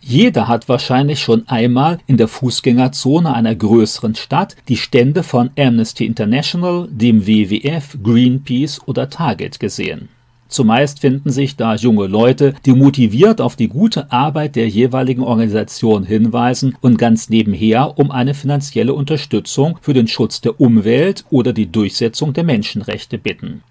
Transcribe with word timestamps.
Jeder 0.00 0.46
hat 0.46 0.68
wahrscheinlich 0.68 1.20
schon 1.20 1.48
einmal 1.48 1.98
in 2.06 2.16
der 2.16 2.28
Fußgängerzone 2.28 3.34
einer 3.34 3.54
größeren 3.54 4.14
Stadt 4.14 4.56
die 4.68 4.76
Stände 4.76 5.22
von 5.22 5.50
Amnesty 5.58 6.06
International, 6.06 6.86
dem 6.90 7.26
WWF, 7.26 7.98
Greenpeace 8.02 8.82
oder 8.86 9.10
Target 9.10 9.58
gesehen. 9.58 10.08
Zumeist 10.48 11.00
finden 11.00 11.30
sich 11.30 11.56
da 11.56 11.74
junge 11.74 12.06
Leute, 12.06 12.54
die 12.64 12.72
motiviert 12.72 13.40
auf 13.40 13.56
die 13.56 13.66
gute 13.66 14.12
Arbeit 14.12 14.54
der 14.54 14.68
jeweiligen 14.68 15.22
Organisation 15.22 16.04
hinweisen 16.04 16.76
und 16.80 16.98
ganz 16.98 17.28
nebenher 17.28 17.98
um 17.98 18.12
eine 18.12 18.32
finanzielle 18.32 18.94
Unterstützung 18.94 19.78
für 19.80 19.92
den 19.92 20.06
Schutz 20.06 20.40
der 20.40 20.60
Umwelt 20.60 21.24
oder 21.30 21.52
die 21.52 21.66
Durchsetzung 21.66 22.32
der 22.32 22.44
Menschenrechte 22.44 23.18
bitten. 23.18 23.62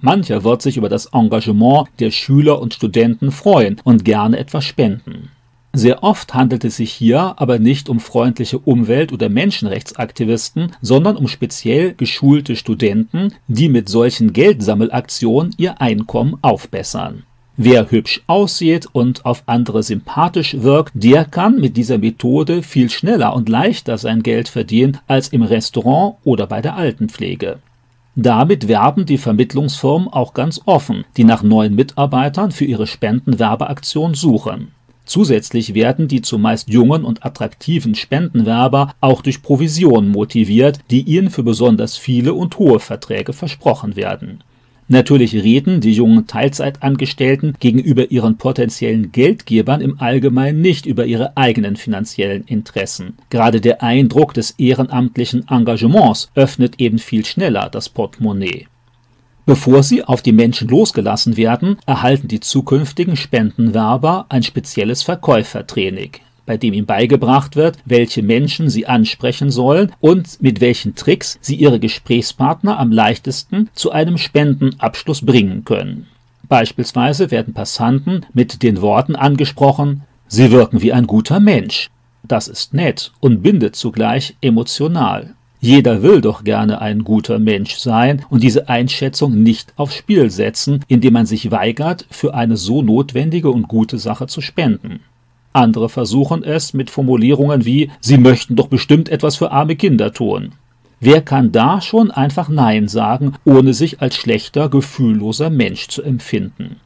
Mancher 0.00 0.42
wird 0.42 0.60
sich 0.60 0.76
über 0.76 0.88
das 0.88 1.06
Engagement 1.06 1.88
der 2.00 2.10
Schüler 2.10 2.60
und 2.60 2.74
Studenten 2.74 3.30
freuen 3.30 3.80
und 3.84 4.04
gerne 4.04 4.38
etwas 4.38 4.64
spenden. 4.64 5.30
Sehr 5.76 6.04
oft 6.04 6.34
handelt 6.34 6.64
es 6.64 6.76
sich 6.76 6.92
hier 6.92 7.34
aber 7.36 7.58
nicht 7.58 7.88
um 7.88 7.98
freundliche 7.98 8.60
Umwelt- 8.60 9.12
oder 9.12 9.28
Menschenrechtsaktivisten, 9.28 10.70
sondern 10.80 11.16
um 11.16 11.26
speziell 11.26 11.94
geschulte 11.94 12.54
Studenten, 12.54 13.34
die 13.48 13.68
mit 13.68 13.88
solchen 13.88 14.32
Geldsammelaktionen 14.32 15.52
ihr 15.56 15.80
Einkommen 15.80 16.36
aufbessern. 16.42 17.24
Wer 17.56 17.90
hübsch 17.90 18.22
aussieht 18.28 18.86
und 18.92 19.26
auf 19.26 19.42
andere 19.46 19.82
sympathisch 19.82 20.56
wirkt, 20.60 20.92
der 20.94 21.24
kann 21.24 21.60
mit 21.60 21.76
dieser 21.76 21.98
Methode 21.98 22.62
viel 22.62 22.88
schneller 22.88 23.34
und 23.34 23.48
leichter 23.48 23.98
sein 23.98 24.22
Geld 24.22 24.48
verdienen 24.48 24.98
als 25.08 25.28
im 25.28 25.42
Restaurant 25.42 26.16
oder 26.22 26.46
bei 26.46 26.62
der 26.62 26.76
Altenpflege. 26.76 27.58
Damit 28.14 28.68
werben 28.68 29.06
die 29.06 29.18
Vermittlungsfirmen 29.18 30.06
auch 30.06 30.34
ganz 30.34 30.60
offen, 30.66 31.04
die 31.16 31.24
nach 31.24 31.42
neuen 31.42 31.74
Mitarbeitern 31.74 32.52
für 32.52 32.64
ihre 32.64 32.86
Spendenwerbeaktion 32.86 34.14
suchen. 34.14 34.68
Zusätzlich 35.04 35.74
werden 35.74 36.08
die 36.08 36.22
zumeist 36.22 36.70
jungen 36.70 37.04
und 37.04 37.24
attraktiven 37.24 37.94
Spendenwerber 37.94 38.94
auch 39.00 39.22
durch 39.22 39.42
Provisionen 39.42 40.10
motiviert, 40.10 40.80
die 40.90 41.02
ihnen 41.02 41.30
für 41.30 41.42
besonders 41.42 41.96
viele 41.96 42.34
und 42.34 42.58
hohe 42.58 42.80
Verträge 42.80 43.32
versprochen 43.32 43.96
werden. 43.96 44.42
Natürlich 44.86 45.34
reden 45.34 45.80
die 45.80 45.92
jungen 45.92 46.26
Teilzeitangestellten 46.26 47.56
gegenüber 47.58 48.10
ihren 48.10 48.36
potenziellen 48.36 49.12
Geldgebern 49.12 49.80
im 49.80 49.98
Allgemeinen 49.98 50.60
nicht 50.60 50.84
über 50.84 51.06
ihre 51.06 51.36
eigenen 51.38 51.76
finanziellen 51.76 52.44
Interessen. 52.44 53.14
Gerade 53.30 53.62
der 53.62 53.82
Eindruck 53.82 54.34
des 54.34 54.52
ehrenamtlichen 54.52 55.48
Engagements 55.48 56.30
öffnet 56.34 56.80
eben 56.80 56.98
viel 56.98 57.24
schneller 57.24 57.70
das 57.70 57.88
Portemonnaie. 57.88 58.66
Bevor 59.46 59.82
sie 59.82 60.02
auf 60.02 60.22
die 60.22 60.32
Menschen 60.32 60.68
losgelassen 60.68 61.36
werden, 61.36 61.76
erhalten 61.86 62.28
die 62.28 62.40
zukünftigen 62.40 63.16
Spendenwerber 63.16 64.24
ein 64.30 64.42
spezielles 64.42 65.02
Verkäufertraining, 65.02 66.12
bei 66.46 66.56
dem 66.56 66.72
ihnen 66.72 66.86
beigebracht 66.86 67.54
wird, 67.54 67.76
welche 67.84 68.22
Menschen 68.22 68.70
sie 68.70 68.86
ansprechen 68.86 69.50
sollen 69.50 69.92
und 70.00 70.40
mit 70.40 70.62
welchen 70.62 70.94
Tricks 70.94 71.38
sie 71.42 71.56
ihre 71.56 71.78
Gesprächspartner 71.78 72.78
am 72.78 72.90
leichtesten 72.90 73.68
zu 73.74 73.92
einem 73.92 74.16
Spendenabschluss 74.16 75.26
bringen 75.26 75.64
können. 75.64 76.06
Beispielsweise 76.48 77.30
werden 77.30 77.52
Passanten 77.54 78.24
mit 78.32 78.62
den 78.62 78.80
Worten 78.80 79.16
angesprochen, 79.16 80.02
Sie 80.26 80.50
wirken 80.50 80.82
wie 80.82 80.92
ein 80.92 81.06
guter 81.06 81.38
Mensch. 81.38 81.90
Das 82.22 82.48
ist 82.48 82.74
nett 82.74 83.12
und 83.20 83.42
bindet 83.42 83.76
zugleich 83.76 84.36
emotional. 84.40 85.34
Jeder 85.64 86.02
will 86.02 86.20
doch 86.20 86.44
gerne 86.44 86.82
ein 86.82 87.04
guter 87.04 87.38
Mensch 87.38 87.76
sein 87.76 88.22
und 88.28 88.42
diese 88.42 88.68
Einschätzung 88.68 89.42
nicht 89.42 89.72
aufs 89.76 89.94
Spiel 89.94 90.30
setzen, 90.30 90.84
indem 90.88 91.14
man 91.14 91.24
sich 91.24 91.50
weigert, 91.50 92.04
für 92.10 92.34
eine 92.34 92.58
so 92.58 92.82
notwendige 92.82 93.48
und 93.48 93.66
gute 93.66 93.96
Sache 93.96 94.26
zu 94.26 94.42
spenden. 94.42 95.00
Andere 95.54 95.88
versuchen 95.88 96.44
es 96.44 96.74
mit 96.74 96.90
Formulierungen 96.90 97.64
wie 97.64 97.90
Sie 98.00 98.18
möchten 98.18 98.56
doch 98.56 98.68
bestimmt 98.68 99.08
etwas 99.08 99.36
für 99.36 99.52
arme 99.52 99.74
Kinder 99.74 100.12
tun. 100.12 100.52
Wer 101.00 101.22
kann 101.22 101.50
da 101.50 101.80
schon 101.80 102.10
einfach 102.10 102.50
Nein 102.50 102.86
sagen, 102.86 103.32
ohne 103.46 103.72
sich 103.72 104.02
als 104.02 104.16
schlechter, 104.16 104.68
gefühlloser 104.68 105.48
Mensch 105.48 105.88
zu 105.88 106.02
empfinden? 106.02 106.76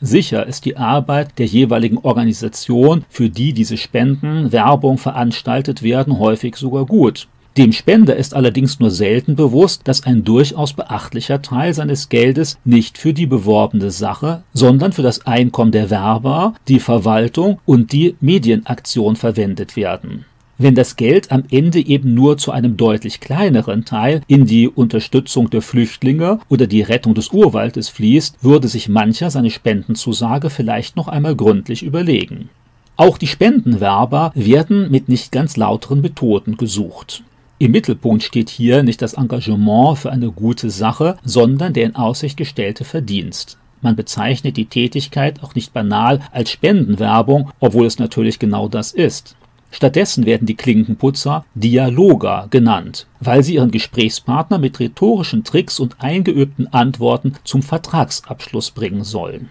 Sicher 0.00 0.46
ist 0.46 0.64
die 0.64 0.76
Arbeit 0.76 1.40
der 1.40 1.46
jeweiligen 1.46 1.98
Organisation, 1.98 3.04
für 3.08 3.30
die 3.30 3.52
diese 3.52 3.76
Spenden, 3.76 4.52
Werbung 4.52 4.96
veranstaltet 4.96 5.82
werden, 5.82 6.20
häufig 6.20 6.54
sogar 6.54 6.86
gut. 6.86 7.26
Dem 7.58 7.72
Spender 7.72 8.14
ist 8.14 8.36
allerdings 8.36 8.78
nur 8.78 8.92
selten 8.92 9.34
bewusst, 9.34 9.80
dass 9.88 10.04
ein 10.04 10.22
durchaus 10.22 10.74
beachtlicher 10.74 11.42
Teil 11.42 11.74
seines 11.74 12.08
Geldes 12.08 12.56
nicht 12.64 12.98
für 12.98 13.12
die 13.12 13.26
beworbene 13.26 13.90
Sache, 13.90 14.44
sondern 14.52 14.92
für 14.92 15.02
das 15.02 15.26
Einkommen 15.26 15.72
der 15.72 15.90
Werber, 15.90 16.54
die 16.68 16.78
Verwaltung 16.78 17.58
und 17.66 17.90
die 17.90 18.14
Medienaktion 18.20 19.16
verwendet 19.16 19.74
werden. 19.74 20.24
Wenn 20.56 20.76
das 20.76 20.94
Geld 20.94 21.32
am 21.32 21.42
Ende 21.50 21.84
eben 21.84 22.14
nur 22.14 22.38
zu 22.38 22.52
einem 22.52 22.76
deutlich 22.76 23.18
kleineren 23.18 23.84
Teil 23.84 24.22
in 24.28 24.46
die 24.46 24.68
Unterstützung 24.68 25.50
der 25.50 25.62
Flüchtlinge 25.62 26.38
oder 26.48 26.68
die 26.68 26.82
Rettung 26.82 27.14
des 27.14 27.30
Urwaldes 27.30 27.88
fließt, 27.88 28.36
würde 28.40 28.68
sich 28.68 28.88
mancher 28.88 29.32
seine 29.32 29.50
Spendenzusage 29.50 30.50
vielleicht 30.50 30.94
noch 30.94 31.08
einmal 31.08 31.34
gründlich 31.34 31.82
überlegen. 31.82 32.50
Auch 32.96 33.18
die 33.18 33.26
Spendenwerber 33.26 34.30
werden 34.36 34.92
mit 34.92 35.08
nicht 35.08 35.32
ganz 35.32 35.56
lauteren 35.56 36.00
Methoden 36.02 36.56
gesucht. 36.56 37.24
Im 37.60 37.72
Mittelpunkt 37.72 38.22
steht 38.22 38.50
hier 38.50 38.84
nicht 38.84 39.02
das 39.02 39.14
Engagement 39.14 39.98
für 39.98 40.12
eine 40.12 40.30
gute 40.30 40.70
Sache, 40.70 41.16
sondern 41.24 41.72
der 41.72 41.86
in 41.86 41.96
Aussicht 41.96 42.36
gestellte 42.36 42.84
Verdienst. 42.84 43.58
Man 43.80 43.96
bezeichnet 43.96 44.56
die 44.56 44.66
Tätigkeit 44.66 45.42
auch 45.42 45.56
nicht 45.56 45.72
banal 45.72 46.20
als 46.30 46.52
Spendenwerbung, 46.52 47.50
obwohl 47.58 47.86
es 47.86 47.98
natürlich 47.98 48.38
genau 48.38 48.68
das 48.68 48.92
ist. 48.92 49.34
Stattdessen 49.72 50.24
werden 50.24 50.46
die 50.46 50.54
Klinkenputzer 50.54 51.44
Dialoger 51.54 52.46
genannt, 52.50 53.06
weil 53.18 53.42
sie 53.42 53.56
ihren 53.56 53.72
Gesprächspartner 53.72 54.58
mit 54.58 54.78
rhetorischen 54.78 55.42
Tricks 55.42 55.80
und 55.80 55.96
eingeübten 56.00 56.72
Antworten 56.72 57.34
zum 57.42 57.62
Vertragsabschluss 57.62 58.70
bringen 58.70 59.02
sollen. 59.02 59.50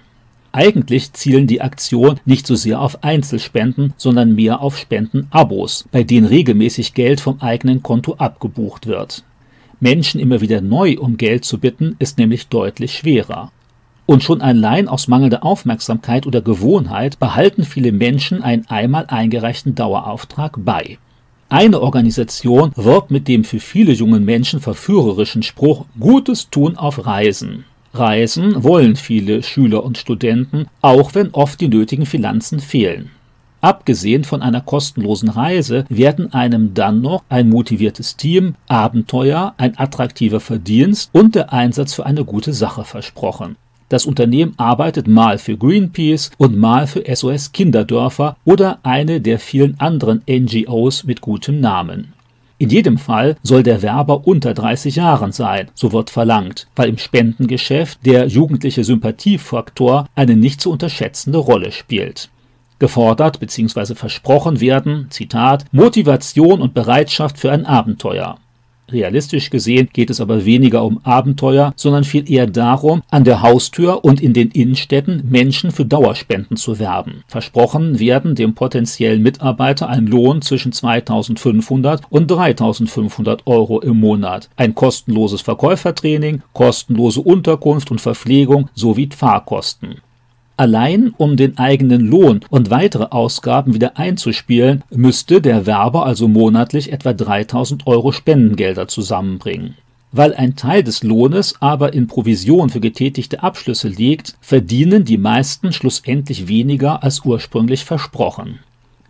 Eigentlich 0.57 1.13
zielen 1.13 1.45
die 1.45 1.61
Aktionen 1.61 2.19
nicht 2.25 2.47
so 2.47 2.55
sehr 2.55 2.81
auf 2.81 3.03
Einzelspenden, 3.03 3.93
sondern 3.95 4.33
mehr 4.33 4.59
auf 4.59 4.75
Spendenabos, 4.75 5.85
bei 5.91 6.01
denen 6.01 6.25
regelmäßig 6.25 6.95
Geld 6.95 7.21
vom 7.21 7.39
eigenen 7.41 7.83
Konto 7.83 8.15
abgebucht 8.15 8.87
wird. 8.87 9.23
Menschen 9.79 10.19
immer 10.19 10.41
wieder 10.41 10.61
neu 10.61 10.97
um 10.97 11.17
Geld 11.17 11.45
zu 11.45 11.59
bitten, 11.59 11.95
ist 11.99 12.17
nämlich 12.17 12.47
deutlich 12.47 12.93
schwerer. 12.93 13.51
Und 14.07 14.23
schon 14.23 14.41
allein 14.41 14.87
aus 14.87 15.07
mangelnder 15.07 15.45
Aufmerksamkeit 15.45 16.25
oder 16.25 16.41
Gewohnheit 16.41 17.19
behalten 17.19 17.63
viele 17.63 17.91
Menschen 17.91 18.41
einen 18.41 18.65
einmal 18.67 19.05
eingereichten 19.09 19.75
Dauerauftrag 19.75 20.57
bei. 20.65 20.97
Eine 21.49 21.81
Organisation 21.81 22.71
wirbt 22.75 23.11
mit 23.11 23.27
dem 23.27 23.43
für 23.43 23.59
viele 23.59 23.93
junge 23.93 24.19
Menschen 24.19 24.59
verführerischen 24.59 25.43
Spruch 25.43 25.85
Gutes 25.99 26.49
tun 26.49 26.77
auf 26.77 27.05
Reisen. 27.05 27.65
Reisen 27.99 28.63
wollen 28.63 28.95
viele 28.95 29.43
Schüler 29.43 29.83
und 29.83 29.97
Studenten, 29.97 30.67
auch 30.81 31.15
wenn 31.15 31.31
oft 31.31 31.59
die 31.61 31.67
nötigen 31.67 32.05
Finanzen 32.05 32.59
fehlen. 32.59 33.11
Abgesehen 33.59 34.23
von 34.23 34.41
einer 34.41 34.61
kostenlosen 34.61 35.29
Reise 35.29 35.85
werden 35.89 36.31
einem 36.31 36.73
dann 36.73 37.01
noch 37.01 37.23
ein 37.27 37.49
motiviertes 37.49 38.15
Team, 38.15 38.55
Abenteuer, 38.67 39.55
ein 39.57 39.77
attraktiver 39.77 40.39
Verdienst 40.39 41.09
und 41.11 41.33
der 41.35 41.51
Einsatz 41.51 41.93
für 41.93 42.05
eine 42.05 42.23
gute 42.23 42.53
Sache 42.53 42.83
versprochen. 42.83 43.55
Das 43.89 44.05
Unternehmen 44.05 44.53
arbeitet 44.57 45.07
mal 45.07 45.37
für 45.37 45.57
Greenpeace 45.57 46.31
und 46.37 46.57
mal 46.57 46.87
für 46.87 47.03
SOS 47.13 47.53
Kinderdörfer 47.53 48.35
oder 48.43 48.79
eine 48.83 49.21
der 49.21 49.39
vielen 49.39 49.79
anderen 49.79 50.21
NGOs 50.29 51.05
mit 51.05 51.21
gutem 51.21 51.59
Namen. 51.59 52.13
In 52.59 52.69
jedem 52.69 52.97
Fall 52.97 53.37
soll 53.43 53.61
der 53.61 53.83
Werber 53.83 54.25
unter 54.25 54.55
30 54.55 54.95
Jahren 54.95 55.31
sein, 55.31 55.69
so 55.75 55.91
wird 55.91 56.09
verlangt, 56.09 56.67
weil 56.75 56.89
im 56.89 56.97
Spendengeschäft 56.97 58.03
der 58.03 58.27
jugendliche 58.27 58.83
Sympathiefaktor 58.83 60.07
eine 60.15 60.35
nicht 60.35 60.59
zu 60.59 60.71
unterschätzende 60.71 61.37
Rolle 61.37 61.71
spielt. 61.71 62.29
Gefordert 62.79 63.39
bzw. 63.39 63.93
versprochen 63.93 64.59
werden, 64.59 65.07
Zitat, 65.11 65.65
Motivation 65.71 66.61
und 66.61 66.73
Bereitschaft 66.73 67.37
für 67.37 67.51
ein 67.51 67.65
Abenteuer. 67.65 68.39
Realistisch 68.89 69.49
gesehen 69.49 69.89
geht 69.91 70.09
es 70.09 70.21
aber 70.21 70.45
weniger 70.45 70.83
um 70.83 70.99
Abenteuer, 71.03 71.73
sondern 71.75 72.05
viel 72.05 72.31
eher 72.31 72.47
darum, 72.47 73.01
an 73.09 73.25
der 73.25 73.41
Haustür 73.41 74.05
und 74.05 74.21
in 74.21 74.33
den 74.33 74.49
Innenstädten 74.51 75.23
Menschen 75.29 75.71
für 75.71 75.85
Dauerspenden 75.85 76.55
zu 76.55 76.79
werben. 76.79 77.23
Versprochen 77.27 77.99
werden 77.99 78.35
dem 78.35 78.55
potenziellen 78.55 79.21
Mitarbeiter 79.21 79.89
ein 79.89 80.07
Lohn 80.07 80.41
zwischen 80.41 80.71
2500 80.71 82.03
und 82.09 82.31
3500 82.31 83.45
Euro 83.45 83.81
im 83.81 83.99
Monat, 83.99 84.49
ein 84.55 84.73
kostenloses 84.73 85.41
Verkäufertraining, 85.41 86.41
kostenlose 86.53 87.19
Unterkunft 87.19 87.91
und 87.91 87.99
Verpflegung 87.99 88.69
sowie 88.73 89.09
Fahrkosten. 89.13 90.01
Allein 90.57 91.13
um 91.17 91.37
den 91.37 91.59
eigenen 91.59 92.01
Lohn 92.01 92.39
und 92.49 92.71
weitere 92.71 93.05
Ausgaben 93.11 93.75
wieder 93.75 93.99
einzuspielen, 93.99 94.83
müsste 94.89 95.39
der 95.39 95.67
Werber 95.67 96.07
also 96.07 96.27
monatlich 96.27 96.91
etwa 96.91 97.13
3000 97.13 97.85
Euro 97.85 98.11
Spendengelder 98.11 98.87
zusammenbringen. 98.87 99.75
Weil 100.11 100.33
ein 100.33 100.55
Teil 100.55 100.81
des 100.81 101.03
Lohnes 101.03 101.55
aber 101.59 101.93
in 101.93 102.07
Provision 102.07 102.71
für 102.71 102.79
getätigte 102.79 103.43
Abschlüsse 103.43 103.87
liegt, 103.87 104.35
verdienen 104.41 105.05
die 105.05 105.19
meisten 105.19 105.71
schlussendlich 105.71 106.47
weniger 106.47 107.03
als 107.03 107.23
ursprünglich 107.23 107.85
versprochen. 107.85 108.57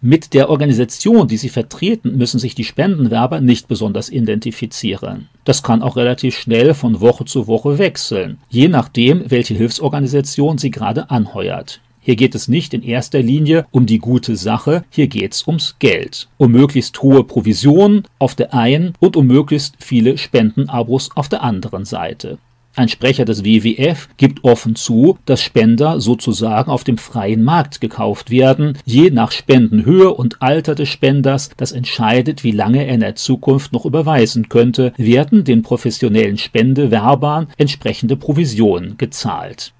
Mit 0.01 0.33
der 0.33 0.49
Organisation, 0.49 1.29
die 1.29 1.37
sie 1.37 1.49
vertreten, 1.49 2.17
müssen 2.17 2.39
sich 2.39 2.55
die 2.55 2.65
Spendenwerber 2.65 3.39
nicht 3.39 3.69
besonders 3.69 4.09
identifizieren. 4.09 5.29
Das 5.47 5.63
kann 5.63 5.81
auch 5.81 5.95
relativ 5.95 6.37
schnell 6.37 6.73
von 6.73 6.99
Woche 6.99 7.23
zu 7.23 7.47
Woche 7.47 7.77
wechseln, 7.77 8.37
je 8.49 8.67
nachdem, 8.67 9.31
welche 9.31 9.53
Hilfsorganisation 9.53 10.57
sie 10.57 10.71
gerade 10.71 11.09
anheuert. 11.09 11.79
Hier 12.01 12.17
geht 12.17 12.35
es 12.35 12.49
nicht 12.49 12.73
in 12.73 12.83
erster 12.83 13.21
Linie 13.21 13.65
um 13.71 13.85
die 13.85 13.99
gute 13.99 14.35
Sache, 14.35 14.83
hier 14.89 15.07
geht 15.07 15.33
es 15.33 15.47
ums 15.47 15.77
Geld. 15.79 16.27
Um 16.35 16.51
möglichst 16.51 17.01
hohe 17.01 17.23
Provisionen 17.23 18.03
auf 18.19 18.35
der 18.35 18.53
einen 18.53 18.93
und 18.99 19.15
um 19.15 19.25
möglichst 19.25 19.75
viele 19.79 20.17
Spendenabos 20.17 21.11
auf 21.15 21.29
der 21.29 21.43
anderen 21.43 21.85
Seite. 21.85 22.39
Ein 22.77 22.89
Sprecher 22.89 23.25
des 23.25 23.43
WWF 23.43 24.07
gibt 24.17 24.43
offen 24.43 24.75
zu, 24.75 25.17
dass 25.25 25.41
Spender 25.41 25.99
sozusagen 25.99 26.69
auf 26.69 26.83
dem 26.83 26.99
freien 26.99 27.43
Markt 27.43 27.81
gekauft 27.81 28.29
werden. 28.29 28.77
Je 28.85 29.09
nach 29.09 29.31
Spendenhöhe 29.31 30.13
und 30.13 30.43
Alter 30.43 30.75
des 30.75 30.87
Spenders, 30.87 31.49
das 31.57 31.71
entscheidet, 31.71 32.43
wie 32.43 32.51
lange 32.51 32.85
er 32.85 32.93
in 32.93 32.99
der 32.99 33.15
Zukunft 33.15 33.73
noch 33.73 33.85
überweisen 33.85 34.47
könnte, 34.47 34.93
werden 34.95 35.43
den 35.43 35.63
professionellen 35.63 36.37
Spendewerbern 36.37 37.47
entsprechende 37.57 38.15
Provisionen 38.15 38.95
gezahlt. 38.99 39.73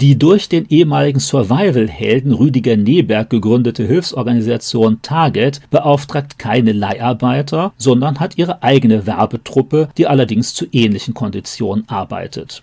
Die 0.00 0.18
durch 0.18 0.48
den 0.48 0.64
ehemaligen 0.70 1.20
Survival-Helden 1.20 2.32
Rüdiger 2.32 2.74
Neberg 2.74 3.28
gegründete 3.28 3.86
Hilfsorganisation 3.86 5.02
Target 5.02 5.60
beauftragt 5.68 6.38
keine 6.38 6.72
Leiharbeiter, 6.72 7.74
sondern 7.76 8.18
hat 8.18 8.38
ihre 8.38 8.62
eigene 8.62 9.06
Werbetruppe, 9.06 9.90
die 9.98 10.06
allerdings 10.06 10.54
zu 10.54 10.64
ähnlichen 10.72 11.12
Konditionen 11.12 11.86
arbeitet. 11.86 12.62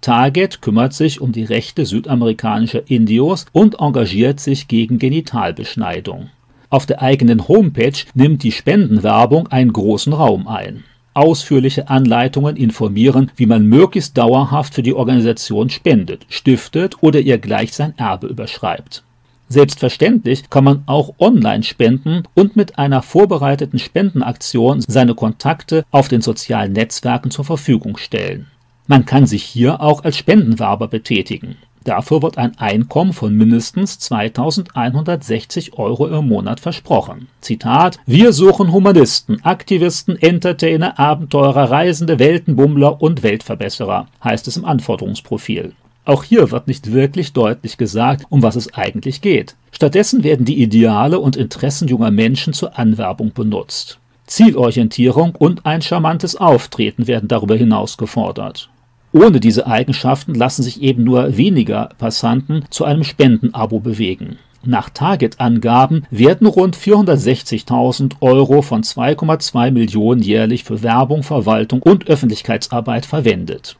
Target 0.00 0.62
kümmert 0.62 0.92
sich 0.92 1.20
um 1.20 1.32
die 1.32 1.42
Rechte 1.42 1.84
südamerikanischer 1.84 2.88
Indios 2.88 3.46
und 3.50 3.80
engagiert 3.80 4.38
sich 4.38 4.68
gegen 4.68 5.00
Genitalbeschneidung. 5.00 6.30
Auf 6.70 6.86
der 6.86 7.02
eigenen 7.02 7.48
Homepage 7.48 7.98
nimmt 8.14 8.44
die 8.44 8.52
Spendenwerbung 8.52 9.48
einen 9.48 9.72
großen 9.72 10.12
Raum 10.12 10.46
ein 10.46 10.84
ausführliche 11.16 11.88
Anleitungen 11.88 12.56
informieren, 12.56 13.30
wie 13.36 13.46
man 13.46 13.66
möglichst 13.66 14.16
dauerhaft 14.16 14.74
für 14.74 14.82
die 14.82 14.94
Organisation 14.94 15.70
spendet, 15.70 16.26
stiftet 16.28 17.02
oder 17.02 17.20
ihr 17.20 17.38
gleich 17.38 17.72
sein 17.72 17.94
Erbe 17.96 18.26
überschreibt. 18.26 19.02
Selbstverständlich 19.48 20.50
kann 20.50 20.64
man 20.64 20.82
auch 20.86 21.14
online 21.18 21.62
spenden 21.62 22.24
und 22.34 22.56
mit 22.56 22.78
einer 22.78 23.02
vorbereiteten 23.02 23.78
Spendenaktion 23.78 24.80
seine 24.80 25.14
Kontakte 25.14 25.84
auf 25.92 26.08
den 26.08 26.20
sozialen 26.20 26.72
Netzwerken 26.72 27.30
zur 27.30 27.44
Verfügung 27.44 27.96
stellen. 27.96 28.48
Man 28.88 29.04
kann 29.04 29.26
sich 29.26 29.42
hier 29.42 29.80
auch 29.80 30.04
als 30.04 30.16
Spendenwerber 30.16 30.88
betätigen. 30.88 31.56
Dafür 31.86 32.20
wird 32.20 32.36
ein 32.36 32.58
Einkommen 32.58 33.12
von 33.12 33.36
mindestens 33.36 34.00
2160 34.00 35.78
Euro 35.78 36.08
im 36.08 36.26
Monat 36.26 36.58
versprochen. 36.58 37.28
Zitat: 37.40 38.00
Wir 38.06 38.32
suchen 38.32 38.72
Humanisten, 38.72 39.44
Aktivisten, 39.44 40.20
Entertainer, 40.20 40.98
Abenteurer, 40.98 41.70
Reisende, 41.70 42.18
Weltenbummler 42.18 43.00
und 43.00 43.22
Weltverbesserer, 43.22 44.08
heißt 44.24 44.48
es 44.48 44.56
im 44.56 44.64
Anforderungsprofil. 44.64 45.74
Auch 46.04 46.24
hier 46.24 46.50
wird 46.50 46.66
nicht 46.66 46.92
wirklich 46.92 47.32
deutlich 47.32 47.76
gesagt, 47.76 48.26
um 48.30 48.42
was 48.42 48.56
es 48.56 48.74
eigentlich 48.74 49.20
geht. 49.20 49.54
Stattdessen 49.70 50.24
werden 50.24 50.44
die 50.44 50.60
Ideale 50.60 51.20
und 51.20 51.36
Interessen 51.36 51.86
junger 51.86 52.10
Menschen 52.10 52.52
zur 52.52 52.76
Anwerbung 52.76 53.32
benutzt. 53.32 54.00
Zielorientierung 54.26 55.36
und 55.36 55.64
ein 55.66 55.82
charmantes 55.82 56.34
Auftreten 56.34 57.06
werden 57.06 57.28
darüber 57.28 57.54
hinaus 57.54 57.96
gefordert. 57.96 58.70
Ohne 59.16 59.40
diese 59.40 59.66
Eigenschaften 59.66 60.34
lassen 60.34 60.62
sich 60.62 60.82
eben 60.82 61.02
nur 61.02 61.38
weniger 61.38 61.88
Passanten 61.96 62.66
zu 62.68 62.84
einem 62.84 63.02
Spendenabo 63.02 63.80
bewegen. 63.80 64.36
Nach 64.62 64.90
Target-Angaben 64.90 66.04
werden 66.10 66.46
rund 66.46 66.76
460.000 66.76 68.16
Euro 68.20 68.60
von 68.60 68.82
2,2 68.82 69.70
Millionen 69.70 70.20
jährlich 70.20 70.64
für 70.64 70.82
Werbung, 70.82 71.22
Verwaltung 71.22 71.80
und 71.80 72.08
Öffentlichkeitsarbeit 72.08 73.06
verwendet. 73.06 73.78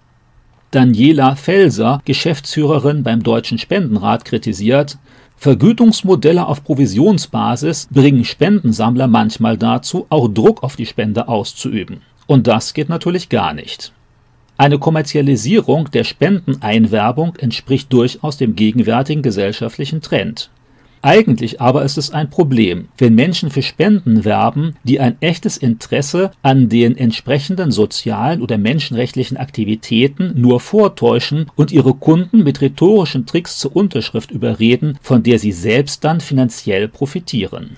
Daniela 0.70 1.36
Felser, 1.36 2.00
Geschäftsführerin 2.06 3.02
beim 3.02 3.22
Deutschen 3.22 3.58
Spendenrat, 3.58 4.24
kritisiert, 4.24 4.96
Vergütungsmodelle 5.36 6.46
auf 6.46 6.64
Provisionsbasis 6.64 7.88
bringen 7.90 8.24
Spendensammler 8.24 9.06
manchmal 9.06 9.58
dazu, 9.58 10.06
auch 10.08 10.28
Druck 10.28 10.62
auf 10.62 10.76
die 10.76 10.86
Spende 10.86 11.28
auszuüben. 11.28 12.00
Und 12.26 12.46
das 12.46 12.72
geht 12.72 12.88
natürlich 12.88 13.28
gar 13.28 13.52
nicht. 13.52 13.92
Eine 14.58 14.78
Kommerzialisierung 14.78 15.90
der 15.90 16.04
Spendeneinwerbung 16.04 17.36
entspricht 17.36 17.92
durchaus 17.92 18.38
dem 18.38 18.56
gegenwärtigen 18.56 19.20
gesellschaftlichen 19.20 20.00
Trend. 20.00 20.48
Eigentlich 21.02 21.60
aber 21.60 21.84
ist 21.84 21.98
es 21.98 22.10
ein 22.10 22.30
Problem, 22.30 22.88
wenn 22.96 23.14
Menschen 23.14 23.50
für 23.50 23.60
Spenden 23.60 24.24
werben, 24.24 24.74
die 24.82 24.98
ein 24.98 25.18
echtes 25.20 25.58
Interesse 25.58 26.30
an 26.42 26.70
den 26.70 26.96
entsprechenden 26.96 27.70
sozialen 27.70 28.40
oder 28.40 28.56
menschenrechtlichen 28.56 29.36
Aktivitäten 29.36 30.32
nur 30.40 30.58
vortäuschen 30.58 31.50
und 31.54 31.70
ihre 31.70 31.92
Kunden 31.92 32.42
mit 32.42 32.62
rhetorischen 32.62 33.26
Tricks 33.26 33.58
zur 33.58 33.76
Unterschrift 33.76 34.30
überreden, 34.30 34.98
von 35.02 35.22
der 35.22 35.38
sie 35.38 35.52
selbst 35.52 36.02
dann 36.02 36.20
finanziell 36.20 36.88
profitieren 36.88 37.76